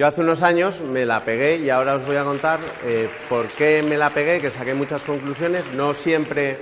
[0.00, 3.48] Yo hace unos años me la pegué y ahora os voy a contar eh, por
[3.48, 5.70] qué me la pegué, que saqué muchas conclusiones.
[5.74, 6.56] No siempre,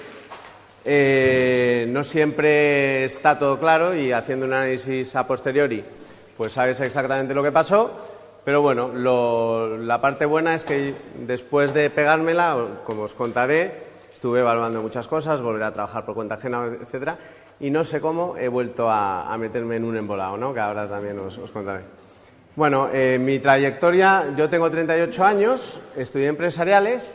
[0.84, 5.84] eh, no siempre está todo claro y haciendo un análisis a posteriori,
[6.36, 7.92] pues sabes exactamente lo que pasó.
[8.44, 13.72] Pero bueno, la parte buena es que después de pegármela, como os contaré,
[14.12, 17.16] estuve evaluando muchas cosas, volver a trabajar por cuenta ajena, etcétera,
[17.60, 20.52] y no sé cómo he vuelto a, meterme en un embolado, ¿no?
[20.52, 22.07] Que ahora también os contaré.
[22.58, 27.08] Bueno, eh, mi trayectoria, yo tengo 38 años, estudié empresariales,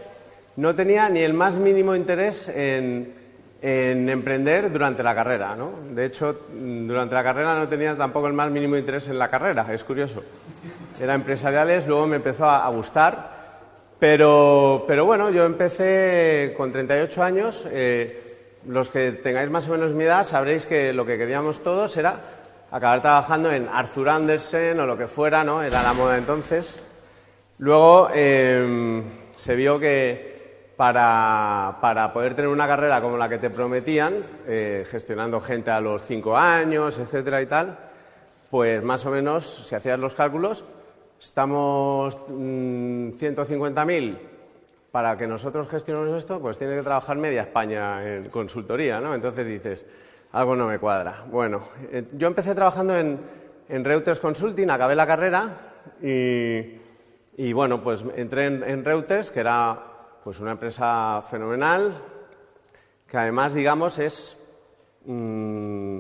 [0.56, 3.14] no tenía ni el más mínimo interés en,
[3.62, 5.72] emprender durante la carrera, ¿no?
[5.94, 9.68] De hecho, durante la carrera no tenía tampoco el más mínimo interés en la carrera,
[9.74, 10.24] es curioso.
[10.98, 13.60] Era empresariales, luego me empezó a, gustar,
[14.00, 17.68] pero, pero, bueno, yo empecé con 38 años.
[17.70, 18.22] Eh,
[18.66, 22.43] los que tengáis más o menos mi edad sabréis que lo que queríamos todos era
[22.74, 25.62] acabar trabajando en Arthur Andersen o lo que fuera, ¿no?
[25.62, 26.84] Era la moda entonces.
[27.60, 29.04] Luego em,
[29.36, 31.78] se vio que para,
[32.12, 34.16] poder tener una carrera como la que te prometían,
[34.48, 37.78] eh, gestionando gente a los cinco años, etcétera y tal,
[38.50, 40.64] pues más o menos, si hacías los cálculos,
[41.22, 44.18] estamos 150.000 mm,
[44.92, 49.14] para que nosotros gestionemos esto, pues tiene que trabajar media España en consultoría, ¿no?
[49.14, 49.86] Entonces dices,
[50.34, 51.24] algo no me cuadra.
[51.30, 55.58] Bueno, eh, yo empecé trabajando en, Reuters Consulting, acabé la carrera
[56.02, 59.80] y, bueno, pues entré en, Reuters, que era
[60.24, 61.94] pues una empresa fenomenal,
[63.08, 64.38] que además, digamos, es
[65.06, 66.00] mm,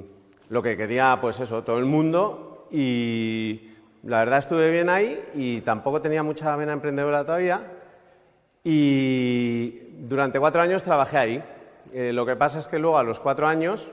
[0.49, 3.71] lo que quería, pues eso, todo el mundo y
[4.03, 7.61] la verdad estuve bien ahí y tampoco tenía mucha vena emprendedora todavía
[8.63, 11.43] y durante cuatro años trabajé ahí.
[11.91, 13.91] Eh, lo que pasa es que luego a los cuatro años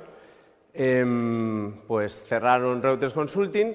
[0.72, 3.74] Em, pues cerraron Reuters Consulting.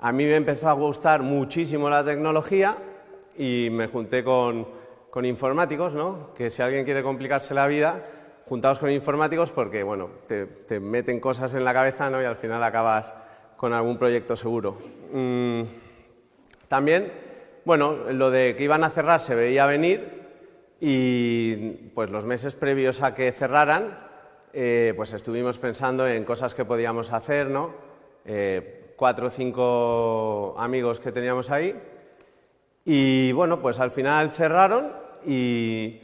[0.00, 2.76] A mí me empezó a gustar muchísimo la tecnología
[3.38, 4.66] y me junté con,
[5.22, 6.34] informáticos, ¿no?
[6.34, 8.04] Que si alguien quiere complicarse la vida,
[8.46, 12.20] juntaos con informáticos porque, bueno, te, meten cosas en la cabeza, ¿no?
[12.20, 13.14] Y al final acabas
[13.56, 14.76] con algún proyecto seguro.
[15.12, 15.62] Mm,
[16.68, 17.10] también,
[17.64, 20.26] bueno, lo de que iban a cerrar se veía venir
[20.80, 21.56] y
[21.94, 24.05] pues los meses previos a que cerraran
[24.58, 27.74] eh, pues estuvimos pensando en cosas que podíamos hacer, ¿no?
[28.24, 31.78] Eh, cuatro o cinco amigos que teníamos ahí.
[32.82, 34.94] Y bueno, pues al final cerraron
[35.26, 36.00] y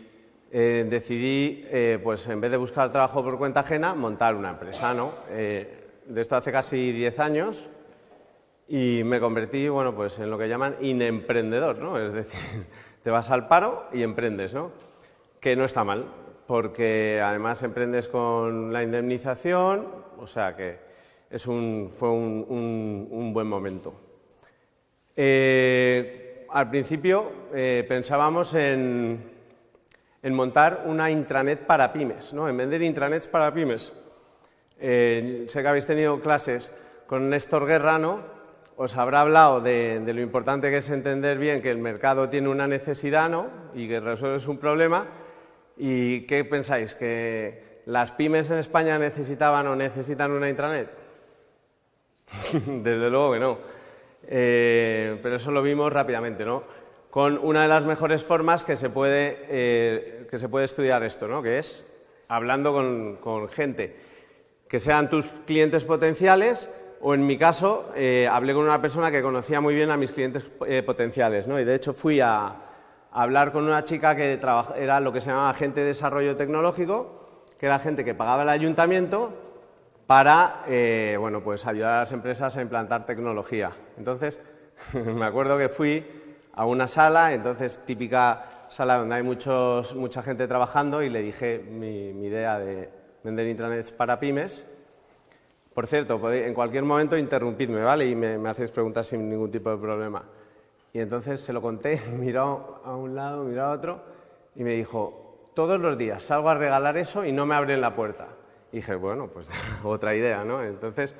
[0.50, 1.64] eh, decidí,
[2.04, 5.14] pues en vez de buscar trabajo por cuenta ajena, montar una empresa, ¿no?
[5.30, 7.70] de esto hace casi diez años
[8.68, 11.98] y me convertí, bueno, pues en lo que llaman inemprendedor, ¿no?
[11.98, 12.66] Es decir,
[13.02, 14.72] te vas al paro y emprendes, ¿no?
[15.40, 16.04] Que no está mal
[16.46, 19.86] porque además emprendes con la indemnización,
[20.18, 20.78] o sea que
[21.30, 23.94] es un, fue un, buen momento.
[25.16, 29.30] Eh, al principio eh, pensábamos en,
[30.30, 32.48] montar una intranet para pymes, ¿no?
[32.48, 33.92] en vender intranets para pymes.
[34.78, 36.70] Eh, sé que habéis tenido clases
[37.06, 38.20] con Néstor Guerra, ¿no?
[38.76, 42.48] os habrá hablado de, de, lo importante que es entender bien que el mercado tiene
[42.48, 43.46] una necesidad ¿no?
[43.74, 45.06] y que resuelves un problema
[45.76, 46.94] ¿Y qué pensáis?
[46.94, 50.88] ¿Que las pymes en España necesitaban o necesitan una intranet?
[52.52, 53.58] Desde luego que no.
[54.26, 56.62] Eh, pero eso lo vimos rápidamente, ¿no?
[57.10, 61.28] Con una de las mejores formas que se puede, eh, que se puede estudiar esto,
[61.28, 61.42] ¿no?
[61.42, 61.84] Que es
[62.28, 63.96] hablando con, gente
[64.68, 66.70] que sean tus clientes potenciales
[67.02, 70.12] o en mi caso eh, hablé con una persona que conocía muy bien a mis
[70.12, 70.44] clientes
[70.86, 71.60] potenciales, ¿no?
[71.60, 72.71] Y de hecho fui a,
[73.12, 74.40] hablar con una chica que
[74.76, 77.26] era lo que se llamaba agente de desarrollo tecnológico,
[77.58, 79.32] que era gente que pagaba el ayuntamiento
[80.06, 83.72] para eh, bueno, pues ayudar a las empresas a implantar tecnología.
[83.98, 84.40] Entonces,
[84.92, 86.04] me acuerdo que fui
[86.54, 91.58] a una sala, entonces típica sala donde hay muchos, mucha gente trabajando, y le dije
[91.58, 92.90] mi, idea de
[93.22, 94.64] vender intranets para pymes.
[95.74, 98.06] Por cierto, en cualquier momento interrumpidme, ¿vale?
[98.06, 100.22] Y me, me hacéis preguntas sin ningún tipo de problema.
[100.92, 104.00] Y entonces se lo conté, miró a un lado, miró a otro
[104.54, 107.94] y me dijo, todos los días salgo a regalar eso y no me abren la
[107.94, 108.28] puerta.
[108.70, 109.48] Dije, bueno, pues
[109.84, 110.62] otra idea, ¿no?
[110.62, 111.14] Entonces,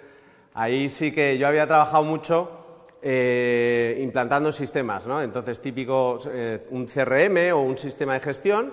[0.54, 2.58] ahí sí que yo había trabajado mucho
[3.02, 5.20] eh, implantando sistemas, ¿no?
[5.22, 8.72] Entonces, típico eh, un CRM o un sistema de gestión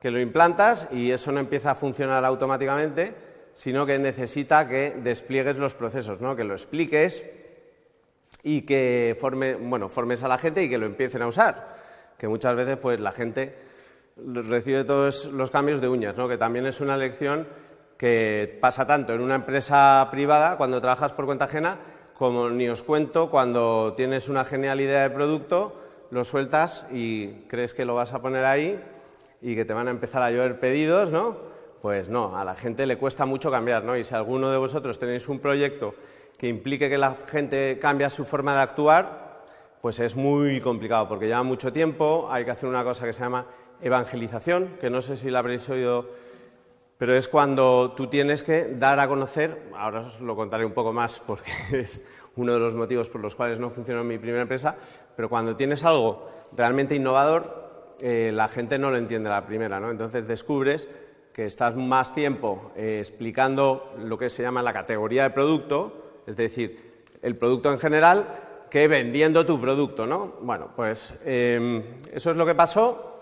[0.00, 3.14] que lo implantas y eso no empieza a funcionar automáticamente,
[3.54, 6.36] sino que necesita que despliegues los procesos, ¿no?
[6.36, 7.24] Que lo expliques,
[8.44, 11.76] y que forme, bueno, formes a la gente y que lo empiecen a usar.
[12.18, 13.56] Que muchas veces pues, la gente
[14.16, 16.28] recibe todos los cambios de uñas, ¿no?
[16.28, 17.48] que también es una lección
[17.96, 21.78] que pasa tanto en una empresa privada, cuando trabajas por cuenta ajena,
[22.14, 25.80] como ni os cuento, cuando tienes una genial idea de producto,
[26.10, 28.80] lo sueltas y crees que lo vas a poner ahí
[29.40, 31.36] y que te van a empezar a llover pedidos, ¿no?
[31.80, 33.96] Pues no, a la gente le cuesta mucho cambiar, ¿no?
[33.96, 35.94] Y si alguno de vosotros tenéis un proyecto
[36.44, 39.40] que implique que la gente cambie su forma de actuar,
[39.80, 43.20] pues es muy complicado porque lleva mucho tiempo, hay que hacer una cosa que se
[43.20, 43.46] llama
[43.80, 46.06] evangelización, que no sé si la habréis oído,
[46.98, 50.92] pero es cuando tú tienes que dar a conocer, ahora os lo contaré un poco
[50.92, 52.04] más porque es
[52.36, 54.76] uno de los motivos por los cuales no funcionó mi primera empresa,
[55.16, 59.90] pero cuando tienes algo realmente innovador, eh, la gente no lo entiende la primera, ¿no?
[59.90, 60.90] Entonces descubres
[61.32, 66.36] que estás más tiempo eh, explicando lo que se llama la categoría de producto, es
[66.36, 70.34] decir, el producto en general, que vendiendo tu producto, ¿no?
[70.40, 71.82] Bueno, pues em,
[72.12, 73.14] eso es lo que pasó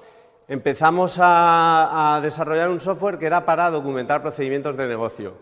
[0.49, 5.35] empezamos a, desarrollar un software que era para documentar procedimientos de negocio.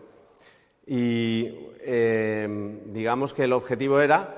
[0.86, 1.48] Y
[1.80, 4.36] em, digamos que el objetivo era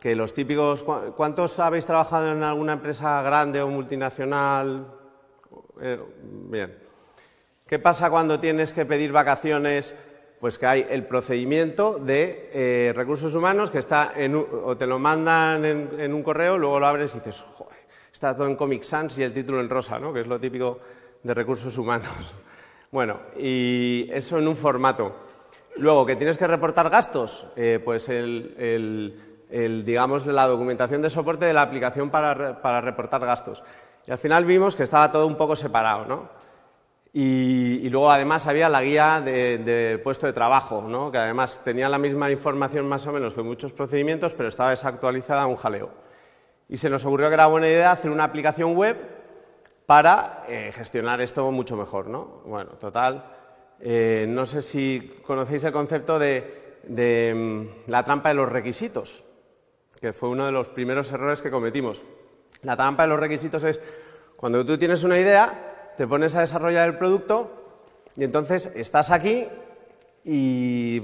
[0.00, 0.84] que los típicos.
[0.84, 4.86] ¿Cuántos habéis trabajado en alguna empresa grande o multinacional?
[5.80, 6.78] Eh, bien.
[7.66, 9.94] ¿Qué pasa cuando tienes que pedir vacaciones?
[10.44, 14.98] Pues que hay el procedimiento de eh, recursos humanos que está en o te lo
[14.98, 17.78] mandan en, un correo, luego lo abres y dices, joder,
[18.12, 20.12] está todo en Comic Sans y el título en rosa, ¿no?
[20.12, 20.80] que es lo típico
[21.22, 22.10] de recursos humanos.
[22.90, 25.16] Bueno, y eso en un formato.
[25.76, 29.16] Luego, que tienes que reportar gastos, eh, pues el,
[29.82, 33.62] digamos, la documentación de soporte de la aplicación para, reportar gastos.
[34.06, 36.43] Y al final vimos que estaba todo un poco separado, ¿no?
[37.16, 41.12] Y, luego además había la guía de puesto de trabajo, ¿no?
[41.12, 45.46] que además tenía la misma información más o menos que muchos procedimientos, pero estaba desactualizada
[45.46, 45.90] un jaleo
[46.68, 48.96] y se nos ocurrió que era buena idea hacer una aplicación web
[49.86, 52.42] para eh, gestionar esto mucho mejor, ¿no?
[52.46, 53.32] Bueno, total,
[53.80, 59.24] eh, no sé si conocéis el concepto de, mm, la trampa de los requisitos,
[60.00, 62.02] que fue uno de los primeros errores que cometimos.
[62.62, 63.80] La trampa de los requisitos es
[64.36, 67.50] cuando tú tienes una idea, te pones a desarrollar el producto
[68.16, 69.46] y entonces estás aquí
[70.24, 71.00] y,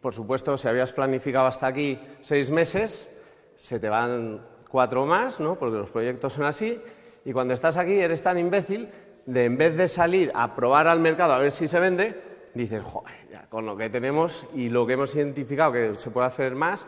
[0.00, 3.08] por supuesto, si habías planificado hasta aquí seis meses,
[3.56, 5.56] se te van cuatro más, ¿no?
[5.56, 6.80] porque los proyectos son así,
[7.24, 8.88] y cuando estás aquí eres tan imbécil
[9.26, 12.20] de en vez de salir a probar al mercado a ver si se vende,
[12.54, 16.26] dices, joder, ya con lo que tenemos y lo que hemos identificado que se puede
[16.26, 16.86] hacer más,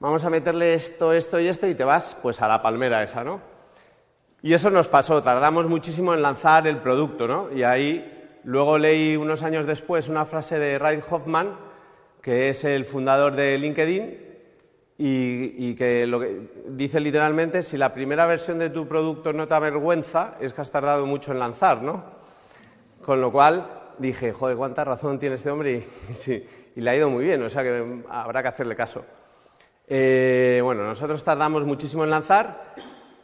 [0.00, 3.24] vamos a meterle esto, esto y esto y te vas pues a la palmera esa,
[3.24, 3.57] ¿no?
[4.40, 7.50] Y eso nos pasó, tardamos muchísimo en lanzar el producto, ¿no?
[7.52, 11.56] Y ahí luego leí unos años después una frase de Reid Hoffman,
[12.22, 14.28] que es el fundador de LinkedIn,
[15.00, 19.54] y, que lo que dice literalmente, si la primera versión de tu producto no te
[19.54, 22.04] avergüenza, es que has tardado mucho en lanzar, ¿no?
[23.04, 23.68] Con lo cual
[23.98, 25.86] dije, joder, cuánta razón tiene este hombre
[26.76, 29.04] y, le ha ido muy bien, o sea que habrá que hacerle caso.
[29.86, 32.74] Eh, bueno, nosotros tardamos muchísimo en lanzar.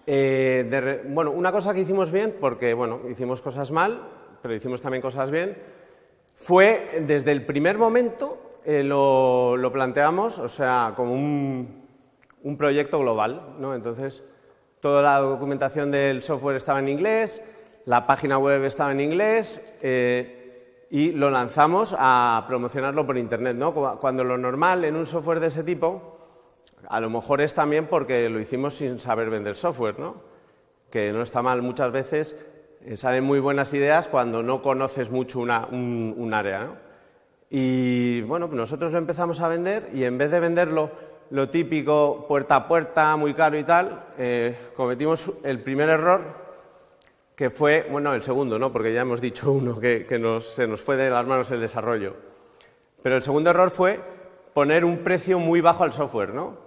[0.06, 4.02] Eh, bueno, una cosa que hicimos bien, porque bueno, hicimos cosas mal,
[4.42, 5.56] pero hicimos también cosas bien,
[6.36, 11.84] fue desde el primer momento eh, lo, planteamos, o sea, como un,
[12.58, 13.74] proyecto global, ¿no?
[13.74, 14.22] Entonces,
[14.80, 17.42] toda la documentación del software estaba en inglés,
[17.86, 23.72] la página web estaba en inglés eh, y lo lanzamos a promocionarlo por Internet, ¿no?
[23.98, 26.13] Cuando lo normal en un software de ese tipo,
[26.88, 30.16] a lo mejor es también porque lo hicimos sin saber vender software, ¿no?
[30.90, 32.36] Que no está mal muchas veces,
[32.84, 36.76] eh, salen muy buenas ideas cuando no conoces mucho una, un, área, ¿no?
[37.50, 40.90] Y bueno, nosotros lo empezamos a vender y en vez de venderlo
[41.30, 46.44] lo típico puerta a puerta, muy caro y tal, eh, cometimos el primer error
[47.34, 48.72] que fue, bueno, el segundo, ¿no?
[48.72, 50.06] Porque ya hemos dicho uno que,
[50.42, 52.14] se nos fue de las manos el desarrollo.
[53.02, 54.00] Pero el segundo error fue
[54.52, 56.63] poner un precio muy bajo al software, ¿no?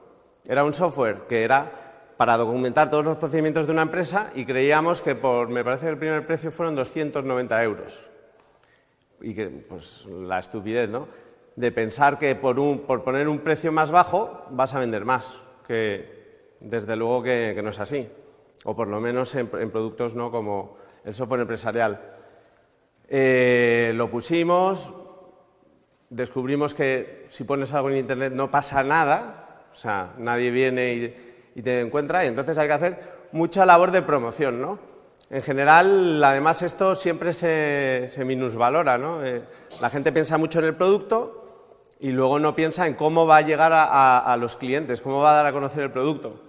[0.48, 5.02] Era un software que era para documentar todos los procedimientos de una empresa y creíamos
[5.02, 8.02] que por, me parece que el primer precio fueron 290 euros
[9.22, 11.08] y que, pues, la estupidez, ¿no?
[11.56, 15.38] De pensar que por, un, por poner un precio más bajo vas a vender más,
[15.68, 18.08] que desde luego que, no es así,
[18.64, 22.00] o por lo menos en, productos no como el software empresarial.
[23.10, 24.94] Eh, lo pusimos,
[26.10, 29.47] descubrimos que si pones algo en Internet no pasa nada,
[29.78, 30.94] sea, nadie viene
[31.56, 33.00] y, te encuentra, y entonces hay que hacer
[33.32, 34.80] mucha labor de promoción, ¿no?
[35.30, 38.98] En general, además, esto siempre se, minusvalora.
[38.98, 39.26] ¿no?
[39.26, 39.44] Eh,
[39.82, 41.44] la gente piensa mucho en el producto
[42.00, 45.36] y luego no piensa en cómo va a llegar a, los clientes, cómo va a
[45.36, 46.42] dar a conocer el producto.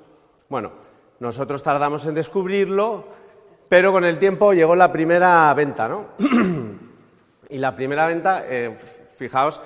[0.49, 0.73] Bueno,
[1.19, 3.07] nosotros tardamos en descubrirlo,
[3.69, 5.89] pero con el tiempo llegó la primera venta.
[5.89, 6.07] ¿no?
[7.51, 8.77] y la primera venta, eh,
[9.17, 9.61] fijaos,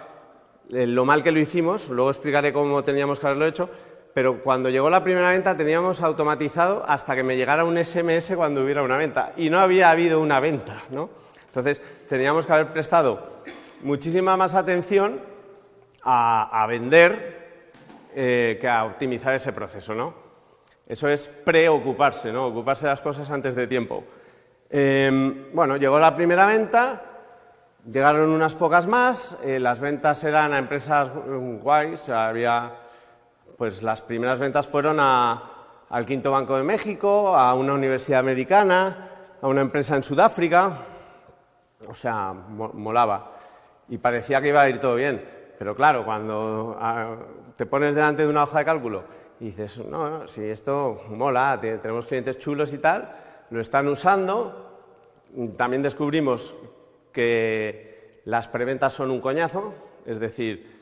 [0.70, 3.68] eh, lo mal que lo hicimos, luego explicaré cómo teníamos que haberlo hecho,
[4.14, 8.62] pero cuando llegó la primera venta teníamos automatizado hasta que me llegara un SMS cuando
[8.62, 11.10] hubiera una venta y no había habido una venta, ¿no?
[11.46, 13.42] Entonces teníamos que haber prestado
[13.82, 15.20] muchísima más atención
[16.04, 17.70] a, vender
[18.14, 20.14] eh, que a optimizar ese proceso, ¿no?
[20.86, 22.46] Eso es preocuparse, ¿no?
[22.46, 24.04] Ocuparse de las cosas antes de tiempo.
[24.68, 27.11] Em, bueno, llegó la primera venta,
[27.90, 31.10] llegaron unas pocas más, eh, las ventas eran a empresas
[31.62, 32.72] guays, había
[33.56, 39.08] pues las primeras ventas fueron al Quinto Banco de México, a una universidad americana,
[39.40, 40.78] a una empresa en Sudáfrica.
[41.86, 43.32] O sea, molaba.
[43.88, 45.24] Y parecía que iba a ir todo bien.
[45.58, 47.14] Pero claro, cuando ah,
[47.54, 49.04] te pones delante de una hoja de cálculo
[49.38, 53.14] y dices, no, si esto mola, tenemos clientes chulos y tal,
[53.50, 54.80] lo están usando.
[55.56, 56.54] También descubrimos
[57.12, 59.74] que las preventas son un coñazo,
[60.06, 60.72] es decir,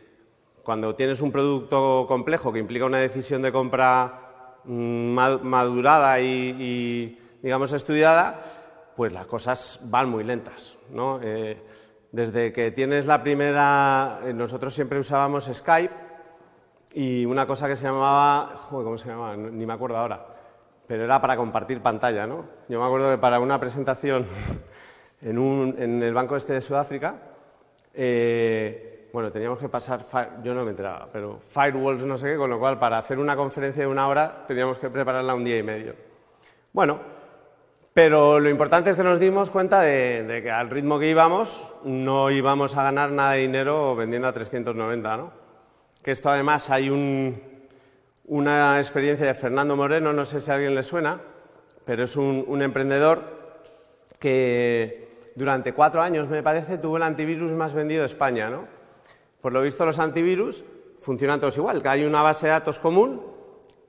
[0.63, 7.73] cuando tienes un producto complejo que implica una decisión de compra mm, madurada y, digamos,
[7.73, 10.77] estudiada, pues las cosas van muy lentas.
[10.91, 11.21] ¿no?
[11.23, 11.61] Eh,
[12.13, 15.95] desde que tienes la primera, eh, nosotros siempre usábamos Skype
[16.93, 19.37] y una cosa que se llamaba, ¿cómo se llamaba?
[19.37, 20.27] Ni me acuerdo ahora,
[20.87, 22.45] pero era para compartir pantalla, ¿no?
[22.69, 24.27] Yo me acuerdo que para una presentación
[25.23, 27.15] en, un, el Banco Este de Sudáfrica,
[27.95, 30.07] eh, bueno, teníamos que pasar,
[30.43, 33.37] yo no me enteraba, pero firewalls no sé qué, con lo cual para hacer una
[33.37, 35.95] conferencia de una hora teníamos que prepararla un día y medio.
[36.73, 37.01] Bueno,
[37.93, 42.31] pero lo importante es que nos dimos cuenta de, que al ritmo que íbamos no
[42.31, 45.33] íbamos a ganar nada de dinero vendiendo a 390, ¿no?
[46.01, 46.89] Que esto además hay
[48.25, 51.21] una experiencia de Fernando Moreno, no sé si a alguien le suena,
[51.85, 53.41] pero es un emprendedor
[54.21, 55.10] que
[55.41, 58.69] durante cuatro años, me parece, tuvo el antivirus más vendido de España, ¿no?
[59.41, 60.63] Por lo visto, los antivirus
[61.01, 63.23] funcionan todos igual, que hay una base de datos común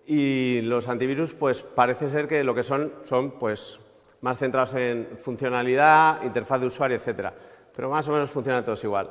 [0.05, 3.81] y los antivirus, pues parece ser que lo que son son pues
[4.21, 7.33] más centrados en funcionalidad, interfaz de usuario, etcétera.
[7.75, 9.09] Pero más o menos funcionan todos igual.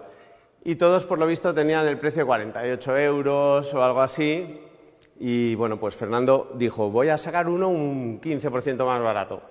[0.65, 4.63] Y todos, por lo visto, tenían el precio de 48 euros o algo así.
[5.19, 9.43] Y bueno, pues Fernando dijo, voy a sacar uno un 15% más barato.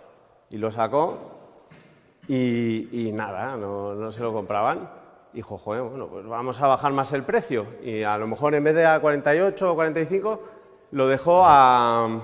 [0.50, 1.39] Y lo sacó
[2.30, 4.88] y, nada, no se lo compraban
[5.34, 7.66] dijo, joder, bueno, pues vamos a bajar más el precio.
[7.84, 10.44] Y a lo mejor en vez de a 48 o 45,
[10.92, 12.24] lo dejó a,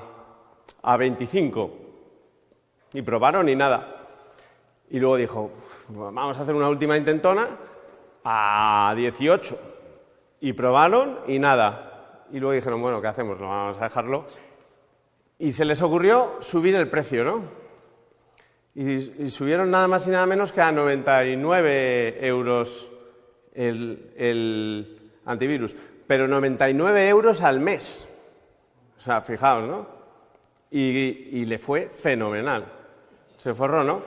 [0.82, 1.72] a 25.
[2.94, 4.08] Y probaron y nada.
[4.90, 5.52] Y luego dijo,
[5.90, 7.48] vamos a hacer una última intentona
[8.24, 9.60] a 18.
[10.42, 12.26] Y probaron y nada.
[12.32, 13.40] Y luego dijeron, bueno, ¿qué hacemos?
[13.40, 14.26] No vamos a dejarlo.
[15.38, 17.64] Y se les ocurrió subir el precio, ¿no?
[18.75, 22.91] Y, y subieron nada más y nada menos que a 99 euros
[23.55, 25.75] el, antivirus,
[26.08, 28.08] pero 99 euros al mes.
[28.98, 29.88] O sea, fijaos, ¿no?
[30.72, 32.65] Y, le fue fenomenal.
[33.38, 34.01] Se forró, ¿no?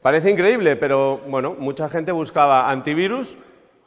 [0.00, 3.36] Parece increíble, pero bueno, mucha gente buscaba antivirus.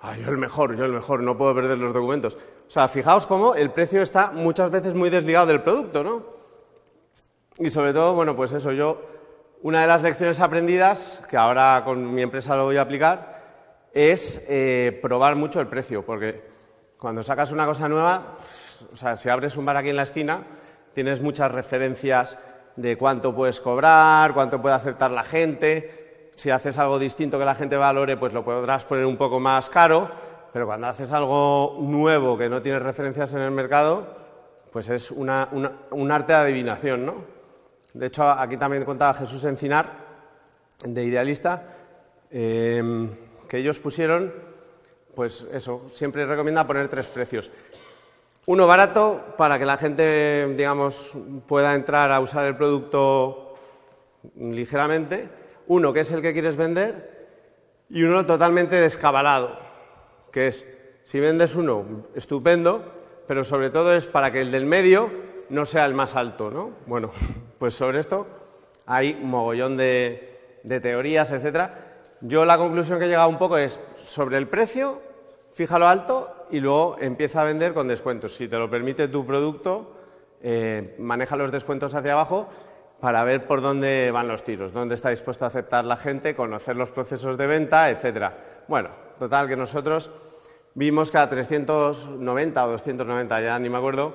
[0.02, 2.36] Ah, yo el mejor, yo el mejor, no puedo perder los documentos.
[2.36, 6.24] O sea, fijaos cómo el precio está muchas veces muy desligado del producto, ¿no?
[7.58, 9.02] Y sobre todo, bueno, pues eso, yo,
[9.66, 13.42] una de las lecciones aprendidas, que ahora con mi empresa lo voy a aplicar,
[13.92, 16.40] es eh, probar mucho el precio, porque
[17.00, 18.38] cuando sacas una cosa nueva,
[18.94, 20.44] o sea, si abres un bar aquí en la esquina,
[20.94, 22.38] tienes muchas referencias
[22.76, 26.30] de cuánto puedes cobrar, cuánto puede aceptar la gente.
[26.36, 29.72] Si haces algo distinto que la gente valore, pues lo podrás poner un poco más
[29.72, 30.12] caro,
[30.54, 34.16] pero cuando haces algo nuevo que no tienes referencias en el mercado,
[34.72, 37.35] pues es un arte de adivinación, ¿no?
[37.96, 39.90] De hecho, aquí también contaba Jesús Encinar,
[40.84, 41.64] de Idealista,
[42.30, 43.10] eh,
[43.48, 44.34] que ellos pusieron,
[45.16, 47.50] pues eso, siempre recomienda poner tres precios.
[48.48, 53.56] Uno barato para que la gente, digamos, pueda entrar a usar el producto
[54.38, 55.30] ligeramente.
[55.68, 57.28] Uno que es el que quieres vender.
[57.90, 59.58] Y uno totalmente descabalado,
[60.34, 60.68] que es,
[61.06, 62.84] si vendes uno, estupendo,
[63.26, 65.12] pero sobre todo es para que el del medio
[65.50, 66.72] no sea el más alto, ¿no?
[66.88, 67.12] Bueno,
[67.58, 68.28] pues sobre esto
[68.86, 73.80] hay un mogollón de, teorías, etcétera, yo la conclusión que he llegado un poco es
[74.04, 75.02] sobre el precio,
[75.54, 78.36] fíjalo alto y luego empieza a vender con descuentos.
[78.36, 79.92] Si te lo permite tu producto,
[80.42, 82.48] eh, maneja los descuentos hacia abajo
[83.00, 86.76] para ver por dónde van los tiros, dónde está dispuesto a aceptar la gente, conocer
[86.76, 88.64] los procesos de venta, etcétera.
[88.68, 90.10] Bueno, total que nosotros
[90.74, 94.14] vimos que a 390 o 290, ya ni me acuerdo,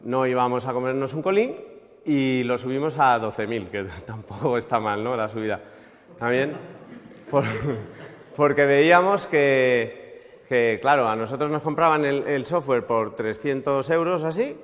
[0.00, 1.69] no íbamos a comernos un colín
[2.04, 5.16] y lo subimos a 12.000, que tampoco está mal, ¿no?
[5.16, 5.60] La subida.
[6.18, 6.54] También
[8.36, 14.56] porque veíamos que, claro, a nosotros nos compraban el, software por 300 euros así,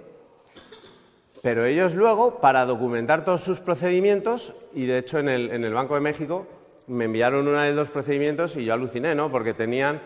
[1.42, 5.74] pero ellos luego, para documentar todos sus procedimientos, y de hecho en el, en el
[5.74, 6.46] Banco de México
[6.88, 9.30] me enviaron una de los procedimientos y yo aluciné, ¿no?
[9.30, 10.00] Porque tenían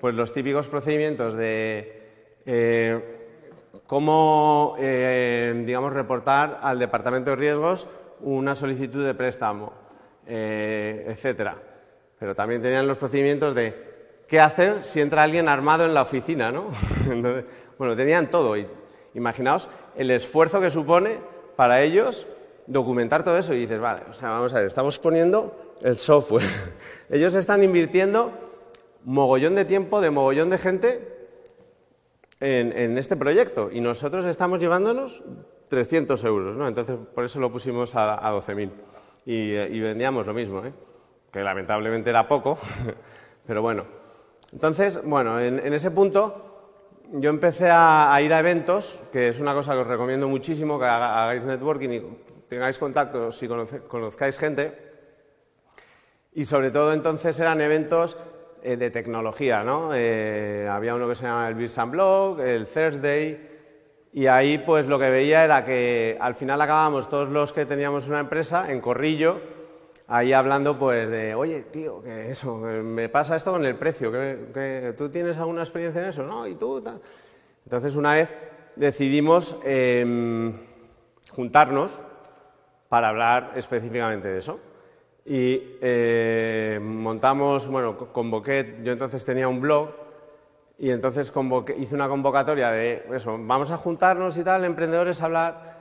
[0.00, 2.02] pues los típicos procedimientos de
[2.46, 3.23] eh,
[3.86, 7.86] cómo, eh, digamos, reportar al Departamento de Riesgos
[8.20, 9.72] una solicitud de préstamo,
[10.26, 11.56] eh, etcétera.
[12.18, 13.74] Pero también tenían los procedimientos de
[14.26, 16.66] qué hacer si entra alguien armado en la oficina, ¿no?
[17.78, 18.54] bueno, tenían todo.
[19.14, 21.18] Imaginaos el esfuerzo que supone
[21.56, 22.26] para ellos
[22.66, 26.46] documentar todo eso y dices, vale, o sea, vamos a ver, estamos poniendo el software.
[27.10, 28.32] ellos están invirtiendo
[29.04, 31.13] mogollón de tiempo, de mogollón de gente
[32.44, 35.22] en, este proyecto y nosotros estamos llevándonos
[35.68, 36.68] 300 euros, ¿no?
[36.68, 38.70] Entonces, por eso lo pusimos a, 12.000
[39.26, 40.72] y, vendíamos lo mismo, ¿eh?
[41.32, 42.58] que lamentablemente era poco,
[43.46, 43.84] pero bueno.
[44.52, 49.72] Entonces, bueno, en, ese punto yo empecé a, ir a eventos, que es una cosa
[49.72, 52.02] que os recomiendo muchísimo, que hagáis networking y
[52.48, 53.48] tengáis contactos y
[53.88, 54.92] conozcáis gente.
[56.34, 58.16] Y sobre todo entonces eran eventos
[58.66, 59.90] eh, de tecnología, ¿no?
[59.94, 63.50] Eh, había uno que se llama el Beers Blog, el Thursday,
[64.10, 68.08] y ahí pues lo que veía era que al final acabábamos todos los que teníamos
[68.08, 69.38] una empresa en corrillo,
[70.08, 74.94] ahí hablando pues de, oye, tío, que eso, me pasa esto con el precio, que,
[74.96, 76.46] tú tienes alguna experiencia en eso, ¿no?
[76.46, 76.82] Y tú,
[77.66, 78.34] Entonces una vez
[78.76, 80.54] decidimos em,
[81.30, 82.02] juntarnos
[82.88, 84.58] para hablar específicamente de eso.
[85.26, 89.90] Y eh, montamos, bueno, convoqué, yo entonces tenía un blog
[90.78, 91.32] y entonces
[91.78, 95.74] hice una convocatoria de eso, vamos a juntarnos y tal, emprendedores a hablar.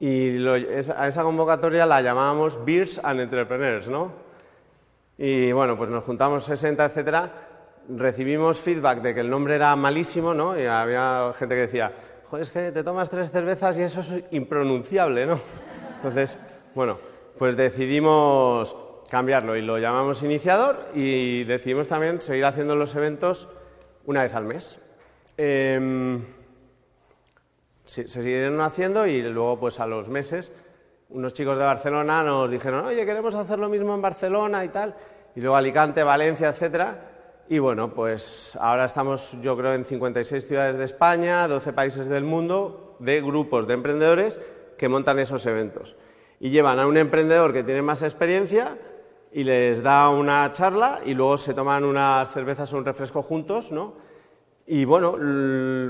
[0.00, 4.12] Y a esa convocatoria la llamábamos Beers and Entrepreneurs, ¿no?
[5.16, 7.30] Y bueno, pues nos juntamos 60, etcétera.
[7.88, 10.56] Recibimos feedback de que el nombre era malísimo, ¿no?
[10.56, 11.92] Y había gente que decía,
[12.30, 15.40] joder, es que te tomas tres cervezas y eso es impronunciable, ¿no?
[15.96, 16.38] Entonces,
[16.76, 16.98] bueno,
[17.38, 18.76] pues decidimos
[19.08, 23.48] cambiarlo y lo llamamos iniciador y decidimos también seguir haciendo los eventos
[24.04, 24.80] una vez al mes.
[25.36, 26.24] Em,
[27.84, 30.52] se, siguieron haciendo y luego pues a los meses
[31.10, 34.94] unos chicos de Barcelona nos dijeron, oye, queremos hacer lo mismo en Barcelona y tal,
[35.34, 37.12] y luego Alicante, Valencia, etcétera.
[37.48, 42.24] Y bueno, pues ahora estamos, yo creo, en 56 ciudades de España, 12 países del
[42.24, 44.38] mundo, de grupos de emprendedores
[44.76, 45.96] que montan esos eventos
[46.40, 48.78] y llevan a un emprendedor que tiene más experiencia
[49.32, 53.72] y les da una charla y luego se toman unas cervezas o un refresco juntos,
[53.72, 53.94] ¿no?
[54.66, 55.16] Y bueno,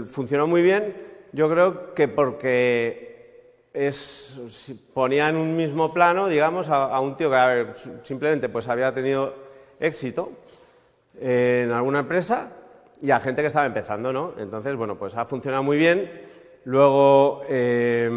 [0.07, 0.95] funcionó muy bien,
[1.33, 3.09] yo creo que porque
[3.75, 7.67] es, ponía en un mismo plano, digamos, a, un tío que
[8.03, 9.35] simplemente pues había tenido
[9.81, 10.33] éxito
[11.21, 12.53] en alguna empresa
[13.03, 14.35] y a gente que estaba empezando, ¿no?
[14.39, 16.11] Entonces, bueno, pues ha funcionado muy bien
[16.69, 18.11] Luego, eh,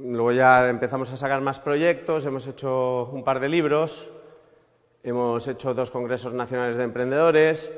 [0.00, 4.10] luego ya empezamos a sacar más proyectos, hemos hecho un par de libros,
[5.04, 7.72] hemos hecho dos congresos nacionales de emprendedores.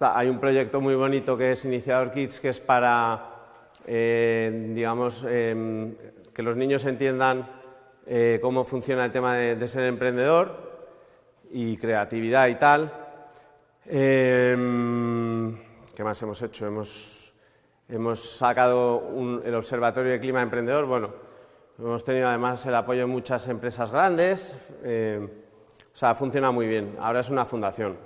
[0.00, 3.24] hay un proyecto muy bonito que es Iniciador Kids, que es para,
[3.86, 5.94] eh, digamos, em,
[6.34, 7.48] que los niños entiendan
[8.06, 10.90] eh, cómo funciona el tema de, de, ser emprendedor
[11.50, 12.92] y creatividad y tal.
[13.86, 15.56] Em,
[15.94, 16.66] ¿Qué más hemos hecho?
[16.66, 17.25] Hemos
[17.88, 19.00] Hemos sacado
[19.44, 20.86] el Observatorio de Clima Emprendedor.
[20.86, 21.10] Bueno,
[21.78, 24.56] hemos tenido además el apoyo de muchas empresas grandes.
[24.82, 25.24] Eh,
[25.92, 26.96] o sea, funciona muy bien.
[26.98, 27.96] Ahora es una fundación.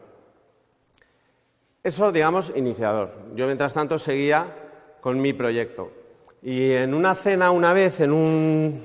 [1.83, 3.11] Eso, digamos, iniciador.
[3.35, 4.55] Yo, mientras tanto, seguía
[5.01, 5.90] con mi proyecto.
[6.43, 8.83] Y en una cena una vez, en un,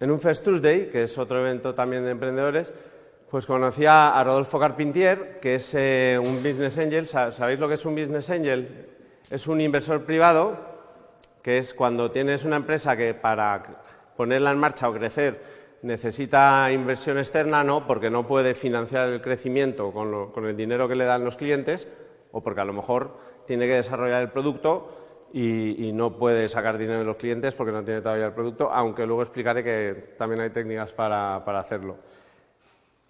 [0.00, 2.74] en un Fest Tuesday, que es otro evento también de emprendedores,
[3.30, 7.06] pues conocí a Rodolfo Carpentier, que es eh, un business angel.
[7.06, 8.88] ¿Sabéis lo que es un business angel?
[9.30, 10.58] Es un inversor privado,
[11.40, 13.62] que es cuando tienes una empresa que para
[14.16, 19.92] ponerla en marcha o crecer necesita inversión externa, no, porque no puede financiar el crecimiento
[19.92, 21.86] con, el dinero que le dan los clientes,
[22.32, 23.16] o porque a lo mejor
[23.46, 27.84] tiene que desarrollar el producto y, no puede sacar dinero de los clientes porque no
[27.84, 31.96] tiene todavía el producto, aunque luego explicaré que también hay técnicas para hacerlo.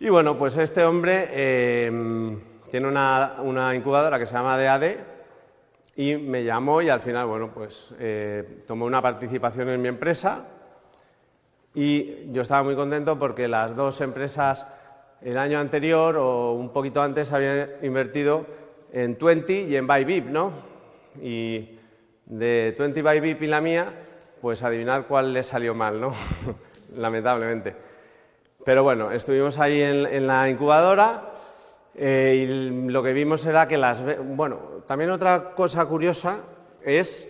[0.02, 4.94] Y bueno, pues este hombre em, tiene una, incubadora que se llama DAD
[5.94, 10.46] y me llamó y al final, bueno, pues eh, tomó una participación en mi empresa
[11.74, 14.66] y yo estaba muy contento porque las dos empresas
[15.20, 18.46] el año anterior o un poquito antes habían invertido
[18.94, 20.52] en Twenty y en Bybip, ¿no?
[21.20, 21.78] Y
[22.24, 23.92] de Twenty Bybip y la mía,
[24.40, 26.14] pues adivinar cuál le salió mal, ¿no?
[26.96, 27.89] Lamentablemente.
[28.64, 31.22] Pero bueno, estuvimos ahí en, la incubadora
[31.94, 34.02] eh, y lo que vimos era que las...
[34.24, 36.40] Bueno, también otra cosa curiosa
[36.82, 37.28] es,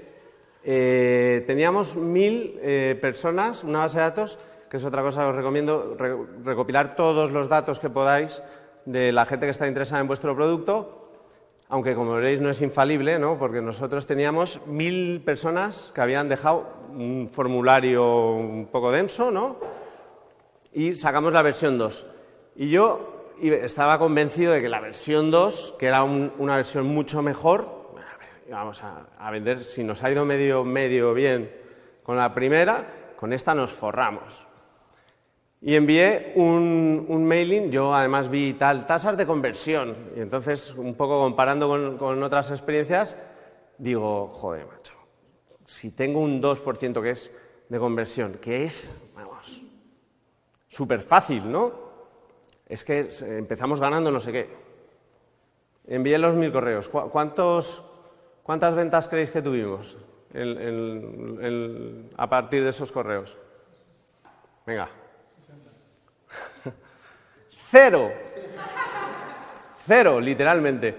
[0.64, 4.38] eh, teníamos mil eh, personas, una base de datos,
[4.68, 5.96] que es otra cosa que os recomiendo,
[6.44, 8.42] recopilar todos los datos que podáis
[8.84, 11.10] de la gente que está interesada en vuestro producto,
[11.68, 13.38] aunque como veréis no es infalible, ¿no?
[13.38, 19.58] porque nosotros teníamos mil personas que habían dejado un formulario un poco denso, ¿no?
[20.72, 22.06] Y sacamos la versión 2.
[22.56, 27.80] Y yo estaba convencido de que la versión 2, que era una versión mucho mejor,
[28.50, 31.50] vamos a, vender, si nos ha ido medio, medio bien
[32.02, 34.46] con la primera, con esta nos forramos.
[35.62, 41.20] Y envié un, mailing, yo además vi tal, tasas de conversión, y entonces, un poco
[41.20, 43.14] comparando con, con otras experiencias,
[43.76, 44.94] digo, joder, macho,
[45.66, 47.30] si tengo un 2% que es
[47.68, 49.09] de conversión, que es,
[50.70, 51.90] súper fácil, ¿no?
[52.70, 54.48] es que empezamos ganando no sé qué.
[55.88, 56.88] Envié los mil correos.
[56.88, 57.82] ¿Cuántos,
[58.44, 59.98] ¿Cuántas ventas creéis que tuvimos
[62.16, 63.36] a partir de esos correos?
[64.64, 64.88] Venga.
[67.70, 68.12] Cero.
[69.84, 70.96] Cero, literalmente.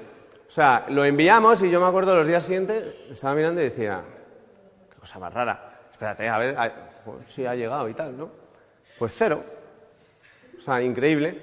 [0.49, 4.03] O sea, lo enviamos y yo me acuerdo los días siguientes, estaba mirando y decía,
[4.89, 5.79] qué cosa más rara.
[5.89, 6.57] Espérate, a ver,
[7.27, 8.29] si ha llegado y tal, ¿no?
[8.99, 9.60] Pues cero.
[10.61, 11.41] O sea, increíble.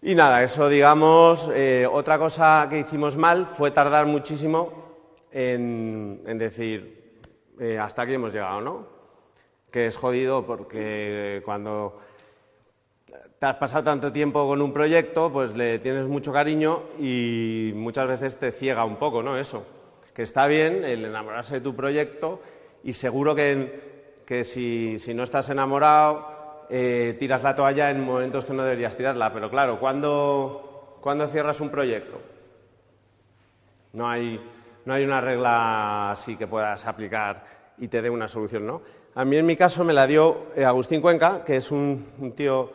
[0.00, 4.72] Y nada, eso digamos, eh, otra cosa que hicimos mal fue tardar muchísimo
[5.32, 7.20] en, decir,
[7.58, 8.86] eh, hasta aquí hemos llegado, ¿no?
[9.72, 11.98] Que es jodido porque cuando
[13.40, 18.06] te has pasado tanto tiempo con un proyecto, pues le tienes mucho cariño y muchas
[18.06, 19.36] veces te ciega un poco, ¿no?
[19.36, 19.66] Eso,
[20.14, 22.40] que está bien el enamorarse de tu proyecto
[22.84, 26.31] y seguro que, que si, si no estás enamorado
[26.74, 29.30] eh, tiras la toalla en momentos que no deberías tirarla.
[29.30, 30.98] Pero claro, ¿cuándo,
[31.30, 32.18] cierras un proyecto?
[33.92, 34.42] No hay,
[34.86, 37.44] no hay una regla así que puedas aplicar
[37.76, 38.80] y te dé una solución, ¿no?
[39.14, 42.72] A mí en mi caso me la dio eh, Agustín Cuenca, que es un, tío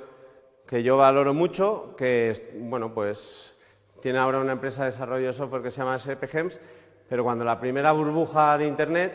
[0.68, 3.58] que yo valoro mucho, que bueno, pues
[4.00, 6.60] tiene ahora una empresa de desarrollo de software que se llama SPGEMS,
[7.10, 9.14] pero cuando la primera burbuja de Internet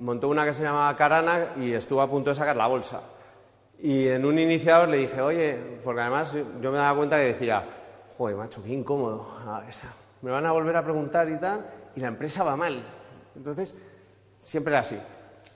[0.00, 3.13] montó una que se llamaba Carana y estuvo a punto de sacar la bolsa.
[3.80, 7.64] Y en un iniciador le dije, oye, porque además yo me daba cuenta que decía,
[8.16, 9.26] joder, macho, qué incómodo,
[10.22, 12.82] me van a volver a preguntar y tal, y la empresa va mal.
[13.36, 13.76] Entonces,
[14.38, 14.98] siempre era así.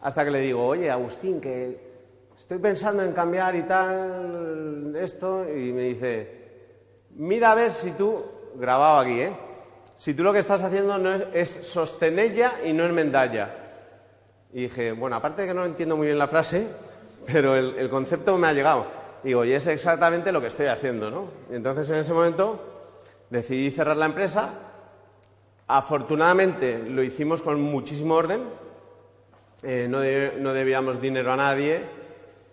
[0.02, 1.88] Hasta que le digo, oye, Agustín, que
[2.36, 6.38] estoy pensando en cambiar y tal, esto, y me dice,
[7.14, 8.24] mira a ver si tú,
[8.56, 9.32] grabado aquí, ¿eh?
[9.96, 13.50] Si tú lo que estás haciendo no es, es sostenella y no enmendalla.
[14.52, 16.68] Y dije, bueno, aparte que no entiendo muy bien la frase,
[17.30, 18.86] pero el, concepto me ha llegado.
[19.22, 21.28] Digo, y es exactamente lo que estoy haciendo, ¿no?
[21.50, 22.58] Entonces en ese momento
[23.28, 24.50] decidí cerrar la empresa.
[25.66, 28.44] Afortunadamente lo hicimos con muchísimo orden,
[29.62, 29.98] eh, no,
[30.40, 31.82] no debíamos dinero a nadie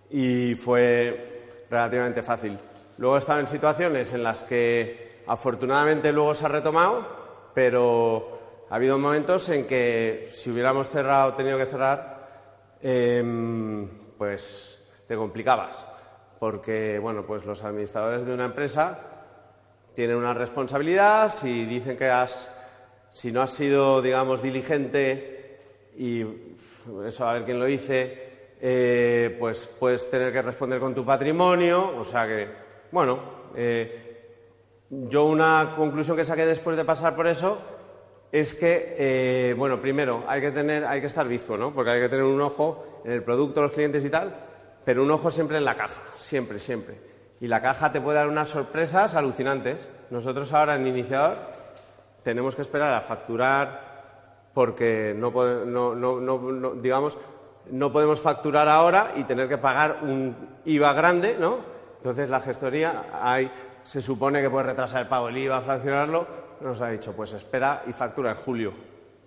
[0.10, 2.58] y fue relativamente fácil.
[2.98, 7.08] Luego he estado en situaciones en las que afortunadamente luego se ha retomado,
[7.54, 15.16] pero ha habido momentos en que si hubiéramos cerrado, tenido que cerrar, em, pues te
[15.16, 15.86] complicabas,
[16.40, 19.00] porque bueno, pues los administradores de una empresa
[19.94, 22.52] tienen una responsabilidad, si dicen que has,
[23.10, 25.60] si no has sido, digamos, diligente
[25.98, 26.26] y
[27.06, 31.98] eso a ver quién lo dice, eh, pues puedes tener que responder con tu patrimonio,
[31.98, 32.48] o sea que,
[32.92, 33.20] bueno,
[33.56, 34.02] eh,
[34.90, 37.75] yo una conclusión que saqué después de pasar por eso
[38.36, 41.74] es que, eh, bueno, primero hay que tener, hay que estar bizco, ¿no?
[41.74, 44.36] Porque hay que tener un ojo en el producto, los clientes y tal,
[44.84, 47.00] pero un ojo siempre en la caja, siempre, siempre.
[47.40, 49.88] Y la caja te puede dar unas sorpresas alucinantes.
[50.10, 51.38] Nosotros ahora en Iniciador
[52.24, 57.18] tenemos que esperar a facturar porque no, no, digamos,
[57.72, 61.60] no podemos facturar ahora y tener que pagar un IVA grande, ¿no?
[62.00, 63.06] Entonces la gestoría
[63.86, 67.84] se supone que puede retrasar el pago del IVA, fraccionarlo, nos ha dicho, pues espera
[67.88, 68.74] y factura en julio.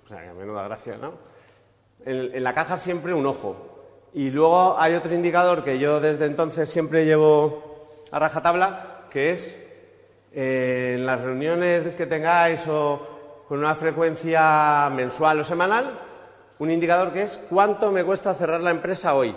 [0.05, 1.13] O sea, que menuda gracia, ¿no?
[2.05, 4.09] En, la caja siempre un ojo.
[4.15, 9.59] Y luego hay otro indicador que yo desde entonces siempre llevo a rajatabla, que es
[10.33, 15.99] eh, en las reuniones que tengáis o con una frecuencia mensual o semanal,
[16.59, 19.35] un indicador que es cuánto me cuesta cerrar la empresa hoy.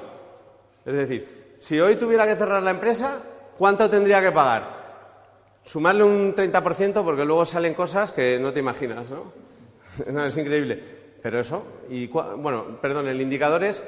[0.86, 3.20] Es decir, si hoy tuviera que cerrar la empresa,
[3.58, 4.81] ¿cuánto tendría que pagar?
[5.64, 9.32] Sumarle un 30% porque luego salen cosas que no te imaginas, ¿no?
[10.26, 11.02] es increíble.
[11.22, 13.84] Pero eso, y bueno, perdón, el indicador es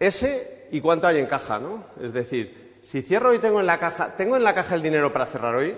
[0.00, 1.84] ese y cuánto hay en caja, ¿no?
[2.02, 5.12] Es decir, si cierro y tengo en la caja, ¿tengo en la caja el dinero
[5.12, 5.74] para cerrar hoy?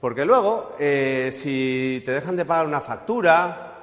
[0.00, 3.74] Porque luego, eh, si te dejan de pagar una factura,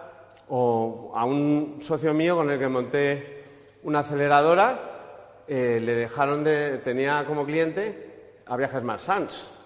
[0.53, 3.43] o a un socio mío con el que monté
[3.83, 6.79] una aceleradora, eh, le dejaron de.
[6.83, 9.60] tenía como cliente a Viajes Marsans.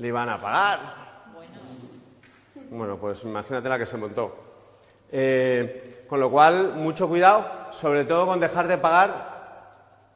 [0.00, 0.80] Le iban a pagar.
[2.70, 4.34] Bueno, pues imagínate la que se montó.
[5.12, 9.28] Eh, con lo cual, mucho cuidado, sobre todo con dejar de pagar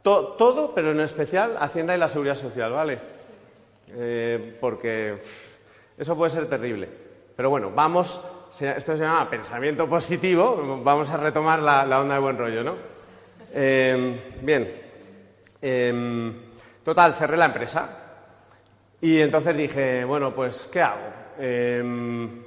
[0.03, 2.99] todo, pero en especial Hacienda y la Seguridad Social, ¿vale?
[3.89, 5.19] Eh, porque
[5.99, 6.89] eso puede ser terrible.
[7.37, 8.23] Pero bueno, vamos,
[8.59, 12.77] esto se llama pensamiento positivo, vamos a retomar la, onda de buen rollo, ¿no?
[13.53, 14.81] Eh, bien,
[16.83, 18.04] total, cerré la empresa
[19.05, 21.13] y entonces dije, bueno, pues, ¿qué hago?
[21.39, 22.43] Em,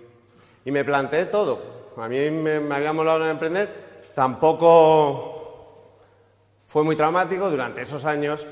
[0.66, 1.92] y me planteé todo.
[1.98, 5.92] A mí me, me había molado emprender, tampoco
[6.66, 8.48] fue muy traumático durante esos años,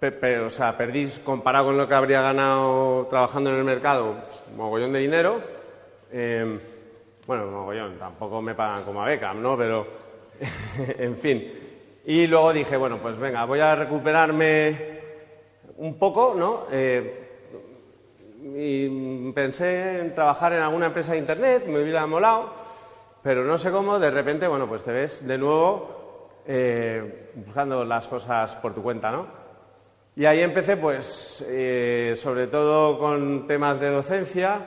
[0.00, 4.14] pero, o sea, perdí, comparado con lo que habría ganado trabajando en el mercado,
[4.56, 5.42] mogollón de dinero.
[6.10, 6.58] Em,
[7.26, 9.58] bueno, mogollón, tampoco me pagan como a Beckham, ¿no?
[9.58, 9.86] Pero,
[10.98, 11.52] en fin.
[12.06, 15.00] Y luego dije, bueno, pues venga, voy a recuperarme
[15.76, 16.66] un poco, ¿no?
[16.72, 17.21] Eh,
[18.42, 22.52] y pensé en trabajar en alguna empresa de Internet, me hubiera molado,
[23.22, 28.08] pero no sé cómo, de repente, bueno, pues te ves de nuevo eh, buscando las
[28.08, 29.26] cosas por tu cuenta, ¿no?
[30.16, 34.66] Y ahí empecé, pues, eh, sobre todo con temas de docencia,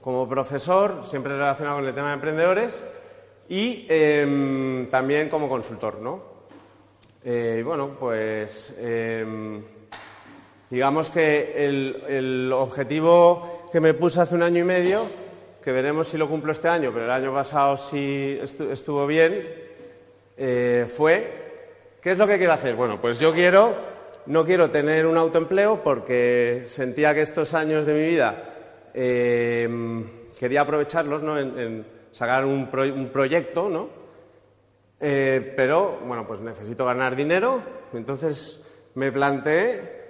[0.00, 2.84] como profesor, siempre relacionado con el tema de emprendedores,
[3.48, 6.22] y em, también como consultor, ¿no?
[7.22, 9.62] Eh, bueno, pues, em,
[10.74, 15.06] digamos que el, objetivo que me puse hace un año y medio,
[15.62, 19.46] que veremos si lo cumplo este año, pero el año pasado sí estuvo bien,
[20.36, 22.74] eh, fue, ¿qué es lo que quiero hacer?
[22.74, 23.72] Bueno, pues yo quiero,
[24.26, 28.54] no quiero tener un autoempleo porque sentía que estos años de mi vida
[28.94, 29.68] eh,
[30.36, 31.38] quería aprovecharlos ¿no?
[31.38, 32.68] en, sacar un,
[33.12, 33.90] proyecto, ¿no?
[34.98, 38.60] Eh, pero, bueno, pues necesito ganar dinero, entonces
[38.96, 40.03] me planteé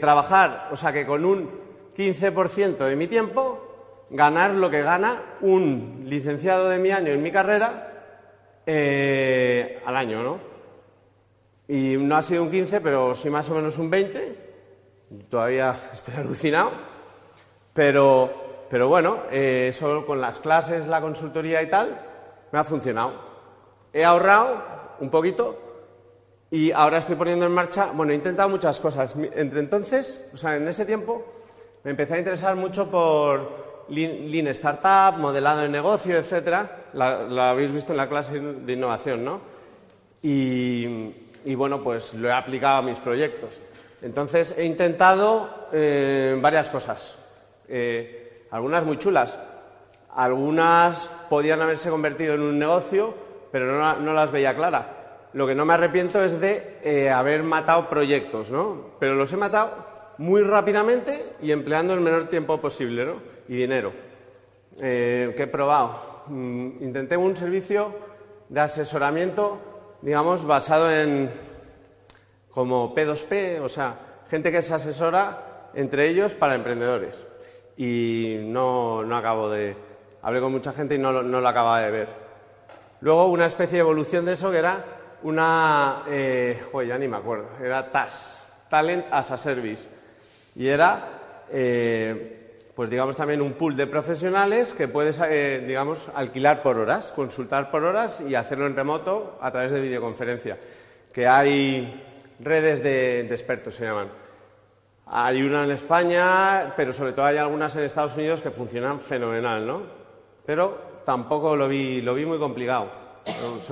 [0.00, 1.50] trabajar, o sea, que con un
[1.94, 7.32] 15% de mi tiempo, ganar lo que gana un licenciado de mi año en mi
[7.32, 7.92] carrera
[8.64, 10.38] eh, al año, ¿no?
[11.68, 14.46] Y no ha sido un 15, pero sí más o menos un 20.
[15.28, 16.72] Todavía estoy alucinado.
[17.72, 22.00] Pero, pero bueno, eh, solo con las clases, la consultoría y tal,
[22.52, 23.14] me ha funcionado.
[23.92, 24.62] He ahorrado
[25.00, 25.65] un poquito
[26.56, 29.14] y ahora estoy poniendo en marcha, bueno, he intentado muchas cosas.
[29.34, 31.22] Entre entonces, o sea, en ese tiempo,
[31.84, 36.84] me empecé a interesar mucho por Lean Startup, modelado de negocio, etcétera.
[36.94, 39.42] La, habéis visto en la clase de innovación, ¿no?
[40.22, 43.60] Y, bueno, pues lo he aplicado a mis proyectos.
[44.00, 47.18] Entonces he intentado eh, varias cosas,
[47.68, 49.36] eh, algunas muy chulas,
[50.14, 53.12] algunas podían haberse convertido en un negocio,
[53.52, 54.95] pero no, las veía claras.
[55.36, 58.92] Lo que no me arrepiento es de eh, haber matado proyectos, ¿no?
[58.98, 59.84] Pero los he matado
[60.16, 63.20] muy rápidamente y empleando el menor tiempo posible, ¿no?
[63.46, 63.92] y dinero.
[64.80, 66.22] Eh, ¿Qué he probado?
[66.28, 67.92] Mm, intenté un servicio
[68.48, 69.58] de asesoramiento,
[70.00, 71.30] digamos, basado en
[72.50, 77.26] como P2P, o sea, gente que se asesora entre ellos para emprendedores.
[77.76, 79.76] Y no, no acabo de...
[80.22, 82.08] Hablé con mucha gente y no, no lo acababa de ver.
[83.02, 86.04] Luego una especie de evolución de eso que era una...
[86.08, 87.48] Eh, joder, ya ni me acuerdo.
[87.62, 89.88] Era TAS, Talent as a Service.
[90.54, 91.46] Y era...
[91.50, 92.36] Eh,
[92.76, 97.70] pues digamos también un pool de profesionales que puedes, eh, digamos, alquilar por horas, consultar
[97.70, 100.58] por horas y hacerlo en remoto a través de videoconferencia.
[101.10, 102.04] Que hay
[102.38, 104.10] redes de, expertos, se llaman.
[105.06, 109.66] Hay una en España, pero sobre todo hay algunas en Estados Unidos que funcionan fenomenal,
[109.66, 109.82] ¿no?
[110.44, 112.90] Pero tampoco lo vi, lo vi muy complicado.
[113.24, 113.70] Es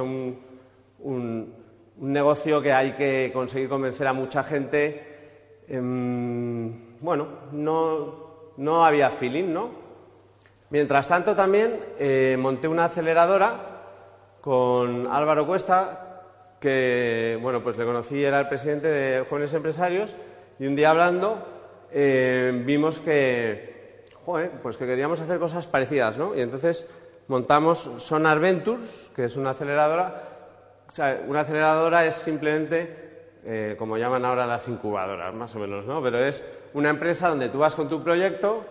[1.05, 1.65] un,
[1.97, 5.63] negocio que hay que conseguir convencer a mucha gente.
[5.69, 9.71] Em, bueno, no, no había feeling, ¿no?
[10.71, 13.75] Mientras tanto, también eh, monté una aceleradora
[14.41, 16.23] con Álvaro Cuesta,
[16.61, 20.17] que, bueno, pues le conocí, era el presidente de Jóvenes Empresarios,
[20.59, 21.47] y un día hablando
[21.93, 24.05] eh, vimos que,
[24.63, 26.35] pues que queríamos hacer cosas parecidas, ¿no?
[26.35, 26.89] Y entonces
[27.29, 30.34] montamos Sonar Ventures, que es una aceleradora.
[31.27, 33.05] Una aceleradora es simplemente
[33.47, 36.03] eh, como llaman ahora las incubadoras, más o menos, ¿no?
[36.03, 36.43] Pero es
[36.73, 38.65] una empresa donde tú vas con tu proyecto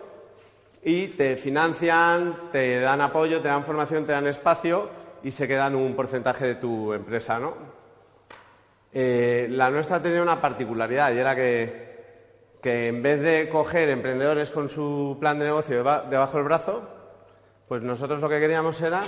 [0.82, 4.88] y te financian, te dan apoyo, te dan formación, te dan espacio
[5.22, 7.54] y se quedan un porcentaje de tu empresa, ¿no?
[8.92, 14.50] Eh, la nuestra tenía una particularidad y era que, que en vez de coger emprendedores
[14.50, 16.82] con su plan de negocio debajo del brazo,
[17.68, 19.02] pues nosotros lo que queríamos era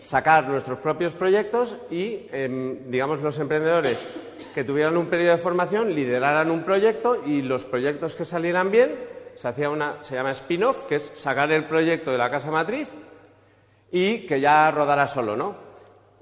[0.00, 4.06] sacar nuestros propios proyectos y, em, digamos, los emprendedores
[4.54, 9.16] que tuvieran un periodo de formación lideraran un proyecto y los proyectos que salieran bien
[9.34, 12.88] se hacía una, se llama spin-off, que es sacar el proyecto de la casa matriz
[13.90, 15.56] y que ya rodara solo, ¿no?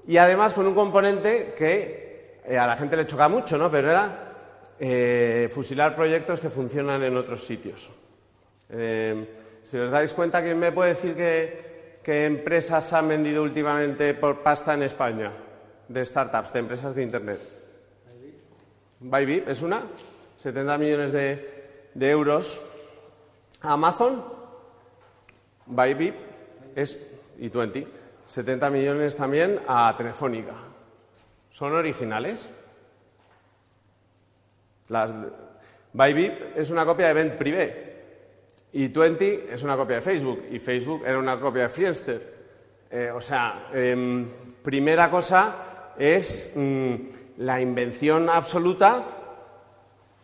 [0.07, 3.71] Y además con un componente que eh, a la gente le choca mucho, ¿no?
[3.71, 4.33] Pero era
[4.79, 7.89] eh, fusilar proyectos que funcionan en otros sitios.
[8.69, 9.25] Eh,
[9.63, 11.74] si os dais cuenta, ¿quién me puede decir que,
[12.05, 15.31] que empresas han vendido últimamente por pasta en España?
[15.87, 17.39] De startups, de empresas de Internet.
[18.99, 19.81] Bybit es una,
[20.37, 22.61] 70 millones de, de euros.
[23.61, 24.23] Amazon,
[25.65, 26.13] Bybit
[26.75, 26.95] es
[27.39, 27.87] y 20,
[28.27, 30.53] 70 millones también a Telefónica.
[31.49, 32.47] ¿Son originales?
[34.89, 35.11] Las,
[36.55, 37.84] es una copia de Vent Privé
[38.75, 42.33] y 20 es una copia de Facebook y Facebook era una copia de Friendster.
[42.91, 44.29] Eh, o sea, em,
[44.61, 46.95] primera cosa es mm,
[47.37, 49.01] la invención absoluta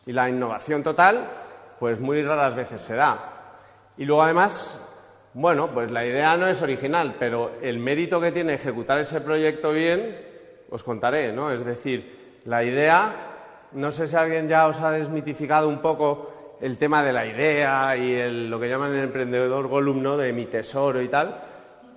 [0.05, 1.31] y la innovación total,
[1.79, 3.53] pues muy raras veces se da.
[3.95, 4.85] Y luego además,
[5.33, 9.71] bueno, pues la idea no es original, pero el mérito que tiene ejecutar ese proyecto
[9.71, 10.27] bien,
[10.69, 11.53] os contaré, ¿no?
[11.53, 13.31] Es decir, la idea
[13.71, 17.97] no sé si alguien ya os ha desmitificado un poco el tema de la idea
[17.97, 21.41] y lo que llaman el emprendedor Gollum, De mi tesoro y tal,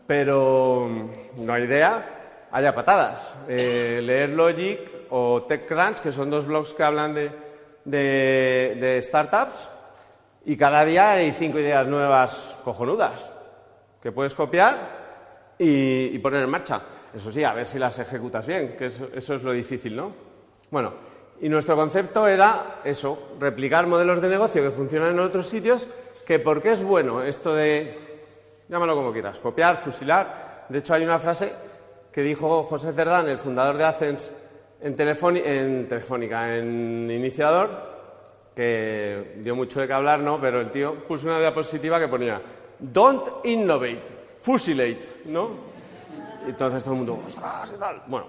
[0.06, 0.88] pero
[1.36, 3.34] no hay idea, haya patadas.
[3.46, 7.14] Eh, leer Logic o TechCrunch, que son dos blogs que hablan
[7.84, 9.68] de, startups,
[10.46, 13.30] y cada día hay cinco ideas nuevas cojonudas
[14.02, 14.76] que puedes copiar
[15.58, 16.80] y, poner en marcha.
[17.14, 20.10] Eso sí, a ver si las ejecutas bien, que eso, eso es lo difícil, ¿no?
[20.70, 25.86] Bueno, y nuestro concepto era eso, replicar modelos de negocio que funcionan en otros sitios,
[26.26, 27.98] que porque es bueno esto de,
[28.68, 30.66] llámalo como quieras, copiar, fusilar.
[30.68, 31.52] De hecho, hay una frase
[32.10, 34.34] que dijo José Cerdán, el fundador de Accents,
[34.80, 37.94] en, en Telefónica, en Iniciador,
[38.54, 40.40] que dio mucho de qué hablar, ¿no?
[40.40, 42.40] Pero el tío puso una diapositiva que ponía
[42.78, 44.04] Don't innovate,
[44.40, 45.50] fusilate, ¿no?
[46.46, 47.72] Y entonces todo el mundo, ¡ostras!
[47.74, 48.02] y tal.
[48.06, 48.26] Bueno,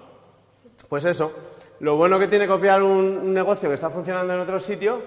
[0.88, 1.32] pues eso.
[1.80, 5.02] Lo bueno que tiene copiar un, negocio que está funcionando en otro sitio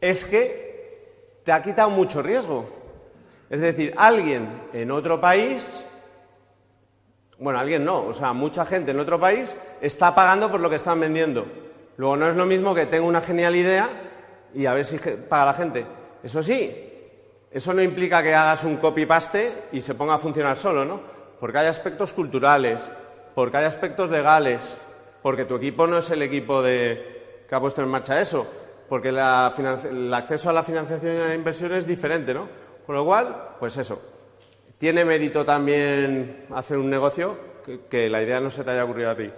[0.00, 2.68] es que te ha quitado mucho riesgo.
[3.48, 5.84] Es decir, alguien en otro país,
[7.38, 10.76] bueno, alguien no, o sea, mucha gente en otro país está pagando por lo que
[10.76, 11.46] están vendiendo.
[11.96, 13.88] Luego no es lo mismo que tenga una genial idea
[14.54, 15.86] y a ver si paga la gente.
[16.22, 16.86] Eso sí,
[17.50, 21.00] eso no implica que hagas un copy-paste y se ponga a funcionar solo, ¿no?
[21.38, 22.90] Porque hay aspectos culturales,
[23.34, 24.76] porque hay aspectos legales,
[25.26, 28.46] porque tu equipo no es el equipo de, que ha puesto en marcha eso,
[28.88, 32.48] porque el acceso a la financiación y a la inversión es diferente, ¿no?
[32.86, 34.00] Con lo cual, pues eso.
[34.78, 37.36] Tiene mérito también hacer un negocio
[37.90, 39.28] que, la idea no se te haya ocurrido a ti.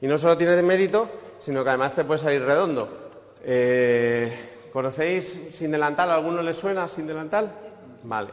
[0.00, 3.10] Y no solo tiene mérito, sino que además te puede salir redondo.
[3.44, 6.10] Eh, ¿Conocéis Sin Delantal?
[6.10, 7.52] ¿A alguno le suena Sin Delantal?
[8.04, 8.30] Vale.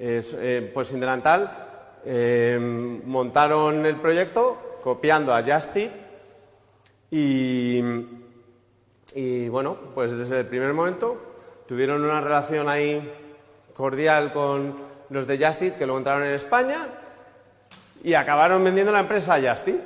[0.00, 6.09] Eh, pues Sin Delantal eh, montaron el proyecto copiando a Justit
[7.10, 7.82] y,
[9.48, 11.16] bueno, pues desde el primer momento
[11.66, 13.12] tuvieron una relación ahí
[13.74, 14.76] cordial con
[15.10, 16.86] los de Justit que lo entraron en España
[18.02, 19.80] y acabaron vendiendo la empresa a Justit,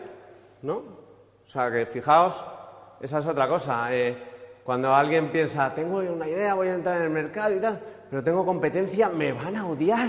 [0.62, 0.74] ¿no?
[0.74, 2.44] O sea que fijaos,
[3.00, 3.88] esa es otra cosa.
[3.94, 4.16] Eh,
[4.64, 8.22] cuando alguien piensa, tengo una idea, voy a entrar en el mercado y tal, pero
[8.22, 10.08] tengo competencia, me van a odiar.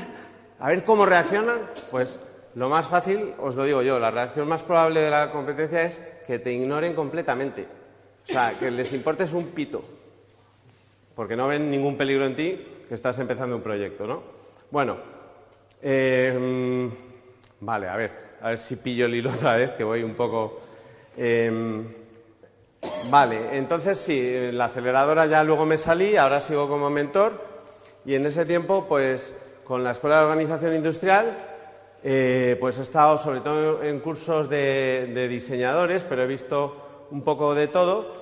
[0.60, 1.60] A ver cómo reaccionan.
[1.92, 2.20] Pues
[2.56, 6.00] lo más fácil, os lo digo yo, la reacción más probable de la competencia es
[6.26, 7.68] que te ignoren completamente.
[8.28, 9.82] O sea, que les importes un pito.
[11.16, 14.24] Porque no ven ningún peligro en ti que estás empezando un proyecto, ¿no?
[14.72, 14.98] Bueno,
[15.82, 16.90] em,
[17.60, 20.62] vale, a ver, a ver si pillo el hilo otra vez, que voy un poco.
[21.18, 21.86] Em,
[23.10, 27.34] vale, entonces sí, la aceleradora ya luego me salí, ahora sigo como mentor
[28.06, 31.55] y en ese tiempo, pues con la Escuela de Organización Industrial
[32.08, 37.56] eh, pues he estado sobre todo en cursos de, diseñadores, pero he visto un poco
[37.56, 38.14] de todo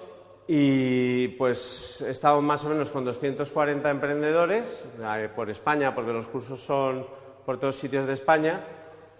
[0.47, 6.29] y pues he estado más o menos con 240 emprendedores eh, por España, porque los
[6.29, 7.05] cursos son
[7.45, 8.61] por todos sitios de España.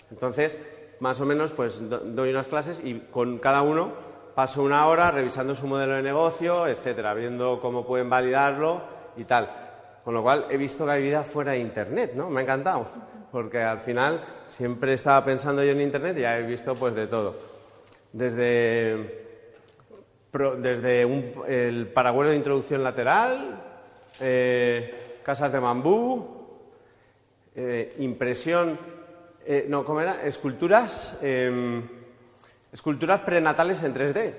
[0.09, 0.57] Entonces,
[1.01, 3.91] más o menos, pues doy unas clases y con cada uno
[4.34, 8.82] paso una hora revisando su modelo de negocio, etcétera, viendo cómo pueden validarlo
[9.18, 9.99] y tal.
[10.05, 12.30] Con lo cual he visto que hay vida fuera de Internet, ¿no?
[12.30, 16.44] Me ha encantado porque al final siempre estaba pensando yo en Internet y ya he
[16.44, 17.36] visto pues de todo.
[18.12, 19.34] Desde,
[20.60, 21.02] desde
[21.48, 23.60] el paragüero de introducción lateral,
[24.22, 26.46] eh, casas de bambú,
[27.56, 28.78] eh, impresión,
[29.48, 30.24] eh, no, ¿cómo era?
[30.24, 31.82] Esculturas, em,
[32.72, 34.34] esculturas prenatales en 3D,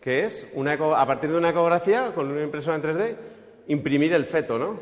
[0.00, 3.16] que es una a partir de una ecografía con una impresora en 3D
[3.66, 4.78] imprimir el feto, ¿no?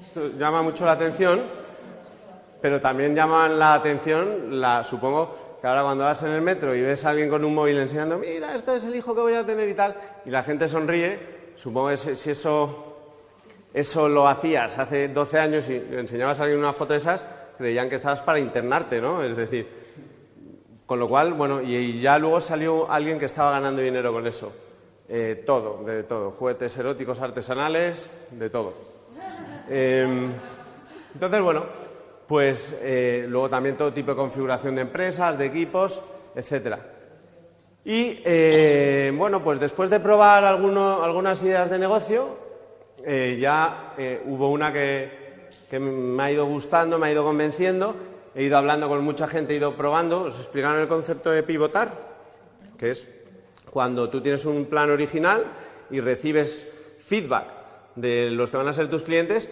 [0.00, 1.58] Esto llama mucho la atención,
[2.60, 6.80] pero también llama la atención, la, supongo, que ahora cuando vas en el metro y
[6.80, 9.44] ves a alguien con un móvil enseñando, mira, este es el hijo que voy a
[9.44, 9.94] tener y tal,
[10.24, 12.96] y la gente sonríe, supongo que si eso,
[13.72, 17.26] eso lo hacías hace 12 años y enseñabas a alguien una foto de esas,
[17.58, 19.22] creían que estabas para internarte, ¿no?
[19.22, 19.68] Es decir,
[20.86, 24.52] con lo cual, bueno, y, ya luego salió alguien que estaba ganando dinero con eso.
[25.08, 28.74] Eh, todo, de todo, juguetes eróticos artesanales, de todo.
[29.68, 30.32] Em,
[31.14, 31.64] entonces, bueno,
[32.30, 36.00] pues eh, luego también todo tipo de configuración de empresas, de equipos,
[36.32, 36.78] etcétera.
[37.84, 42.38] Y eh, bueno, pues después de probar algunas ideas de negocio,
[43.04, 47.96] eh, ya hubo una que, que, me ha ido gustando, me ha ido convenciendo,
[48.32, 51.90] he ido hablando con mucha gente, he ido probando, os explicaron el concepto de pivotar,
[52.78, 53.08] que es
[53.72, 55.46] cuando tú tienes un plan original
[55.90, 56.72] y recibes
[57.04, 57.48] feedback
[57.96, 59.50] de los que van a ser tus clientes,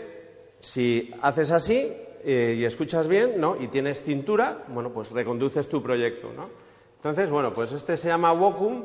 [0.61, 3.57] si haces así, eh, y escuchas bien, ¿no?
[3.61, 6.49] Y tienes cintura, bueno, pues reconduces tu proyecto, ¿no?
[6.97, 8.85] Entonces, bueno, pues este se llama Wocum.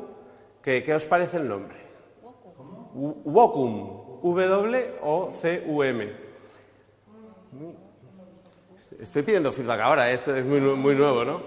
[0.62, 1.76] ¿Qué, os parece el nombre?
[2.94, 4.04] Wocum.
[4.22, 6.12] W-O-C-U-M.
[9.00, 10.14] Estoy pidiendo feedback ahora, ¿eh?
[10.14, 11.42] esto es muy, muy nuevo, ¿no?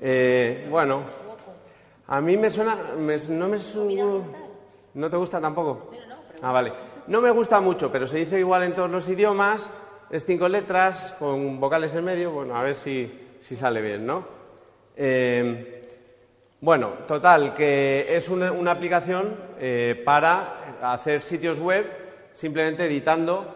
[0.00, 1.02] Eh, bueno,
[2.06, 2.76] a mí me suena.
[2.96, 3.58] no me
[4.94, 5.90] ¿No te gusta tampoco?
[6.40, 6.72] Ah, vale.
[7.08, 9.68] No me gusta mucho, pero se dice igual en todos los idiomas
[10.10, 14.24] es cinco letras con vocales en medio, bueno, a ver si, sale bien, ¿no?
[14.96, 15.76] Eh,
[16.60, 21.86] bueno, total, que es una, aplicación eh, para hacer sitios web
[22.32, 23.46] simplemente editando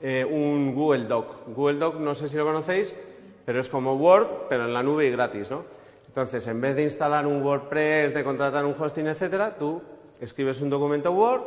[0.00, 1.48] eh, un Google Doc.
[1.48, 2.94] Google Doc, no sé si lo conocéis,
[3.44, 5.64] pero es como Word, pero en la nube y gratis, ¿no?
[6.06, 9.82] Entonces, en vez de instalar un WordPress, de contratar un hosting, etcétera, tú
[10.20, 11.42] escribes un documento Word,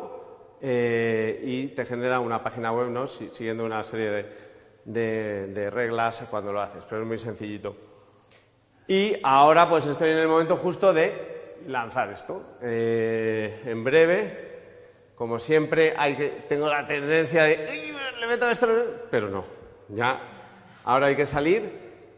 [0.64, 3.08] eh, y te genera una página web ¿no?
[3.08, 4.26] siguiendo una serie
[4.86, 7.76] de, reglas cuando lo haces, pero es muy sencillito.
[8.88, 12.58] Y ahora pues estoy en el momento justo de lanzar esto.
[12.62, 14.52] Eh, en breve,
[15.16, 18.68] como siempre, hay que, tengo la tendencia de le meto esto,
[19.10, 19.44] pero no,
[19.90, 20.22] ya
[20.84, 21.72] ahora hay que salir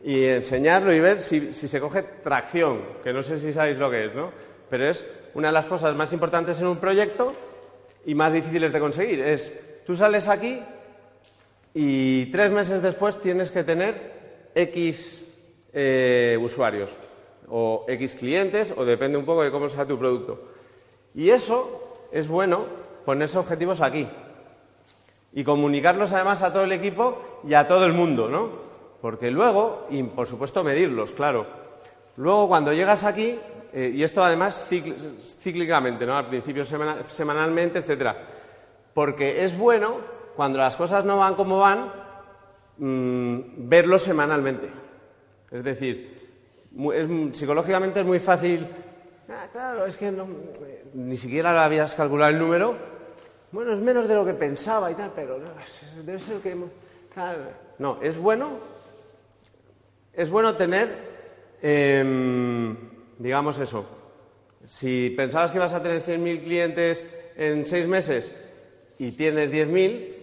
[0.04, 3.90] y enseñarlo y ver si, si se coge tracción, que no sé si sabéis lo
[3.90, 4.32] que es, ¿no?
[4.70, 7.34] Pero es una de las cosas más importantes en un proyecto
[8.06, 9.20] y más difíciles de conseguir.
[9.22, 10.60] Es, tú sales aquí
[11.74, 15.28] y tres meses después tienes que tener X
[15.74, 16.96] eh, usuarios
[17.50, 20.50] o X clientes o depende un poco de cómo sea tu producto.
[21.16, 22.66] Y eso es bueno
[23.06, 24.08] ponerse objetivos aquí
[25.34, 28.52] y comunicarlos además a todo el equipo y a todo el mundo, ¿no?
[29.02, 31.46] Porque luego, y por supuesto medirlos, claro.
[32.16, 33.40] Luego cuando llegas aquí
[33.74, 34.68] eh, y esto además
[35.40, 36.16] cíclicamente, ¿no?
[36.16, 38.16] Al principio semanalmente, etcétera.
[38.94, 39.98] Porque es bueno,
[40.36, 41.92] cuando las cosas no van como van,
[42.78, 44.70] mm, verlo semanalmente.
[45.50, 46.14] Es decir,
[47.32, 48.68] psicológicamente es muy fácil.
[49.28, 50.28] Ah, claro, es que no,
[50.94, 52.76] ni siquiera lo habías calculado el número.
[53.52, 55.40] Bueno, es menos de lo que pensaba y tal, pero
[56.06, 56.56] debe ser que.
[57.80, 58.52] no, es bueno.
[60.14, 61.12] Es bueno tener.
[61.62, 63.86] Em, digamos eso,
[64.68, 67.06] si pensabas que ibas a tener 100.000 clientes
[67.36, 68.36] en seis meses
[68.98, 70.14] y tienes 10.000,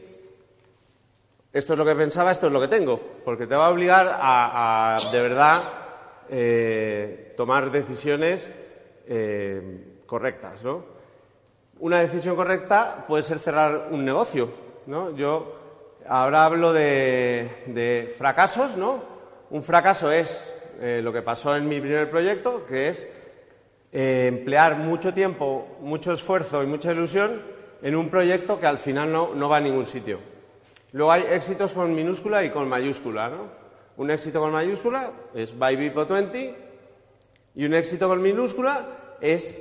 [1.53, 4.19] esto es lo que pensaba, esto es lo que tengo, porque te va a obligar
[4.21, 5.61] a, de verdad,
[6.29, 8.49] eh, tomar decisiones
[9.07, 10.85] eh, correctas, ¿no?
[11.81, 14.51] Una decisión correcta puede ser cerrar un negocio,
[14.87, 15.15] ¿no?
[15.17, 15.57] Yo
[16.07, 19.03] ahora hablo de, de fracasos, ¿no?
[19.51, 23.07] Un fracaso es eh, lo que pasó en mi primer proyecto, que es
[23.93, 27.43] eh, emplear mucho tiempo, mucho esfuerzo y mucha ilusión
[27.83, 30.21] en un proyecto que al final no, va a ningún sitio.
[30.93, 33.29] Luego hay éxitos con minúscula y con mayúscula.
[33.29, 33.49] ¿no?
[33.99, 36.55] Un éxito con mayúscula es by Bipo 20
[37.57, 39.61] y un éxito con minúscula es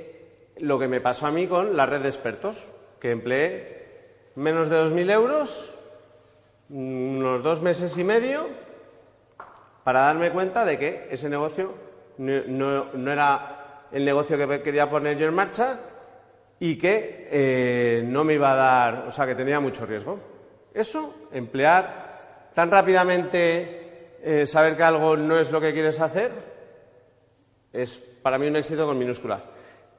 [0.56, 2.68] lo que me pasó a mí con la red de expertos,
[2.98, 3.80] que empleé
[4.36, 5.74] menos de 2.000 euros,
[6.70, 8.48] unos dos meses y medio,
[9.84, 11.74] para darme cuenta de que ese negocio
[12.18, 15.78] no, era el negocio que quería poner yo en marcha
[16.58, 20.18] y que eh, no me iba a dar, o sea, que tenía mucho riesgo.
[20.74, 26.30] Eso, emplear tan rápidamente, eh, saber que algo no es lo que quieres hacer,
[27.72, 29.42] es para mí un éxito con minúsculas.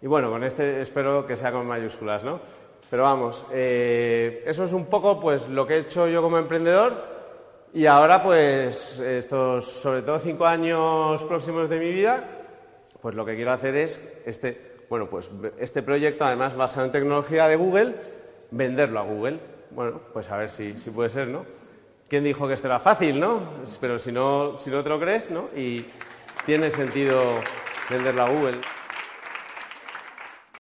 [0.02, 2.40] Y bueno, con este espero que sea con mayúsculas, ¿no?
[2.90, 7.11] Pero vamos, eh, eso es un poco pues lo que he hecho yo como emprendedor
[7.74, 12.24] y ahora pues estos sobre todo cinco años próximos de mi vida,
[13.02, 17.48] pues lo que quiero hacer es este, bueno, pues este proyecto además basado en tecnología
[17.48, 17.96] de Google,
[18.52, 19.40] venderlo a Google.
[19.72, 21.46] Bueno, pues a ver si, si puede ser, ¿no?
[22.10, 23.64] ¿Quién dijo que esto era fácil, no?
[23.80, 25.48] Pero si no, si no te lo crees, ¿no?
[25.56, 25.86] Y
[26.46, 27.36] tiene sentido
[27.90, 28.58] venderlo a Google.